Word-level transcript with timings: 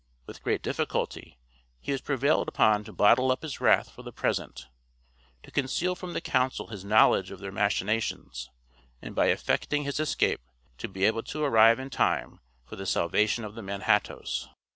With 0.25 0.41
great 0.41 0.63
difficulty 0.63 1.37
he 1.79 1.91
was 1.91 2.01
prevailed 2.01 2.47
upon 2.47 2.83
to 2.85 2.91
bottle 2.91 3.31
up 3.31 3.43
his 3.43 3.61
wrath 3.61 3.91
for 3.91 4.01
the 4.01 4.11
present; 4.11 4.65
to 5.43 5.51
conceal 5.51 5.93
from 5.93 6.13
the 6.13 6.21
council 6.21 6.69
his 6.69 6.83
knowledge 6.83 7.29
of 7.29 7.37
their 7.39 7.51
machinations; 7.51 8.49
and 8.99 9.13
by 9.13 9.27
effecting 9.27 9.83
his 9.83 9.99
escape, 9.99 10.41
to 10.79 10.87
be 10.87 11.03
able 11.03 11.21
to 11.21 11.43
arrive 11.43 11.79
in 11.79 11.91
time 11.91 12.39
for 12.65 12.77
the 12.77 12.87
salvation 12.87 13.43
of 13.45 13.53
the 13.53 13.61
Manhattoes. 13.61 14.49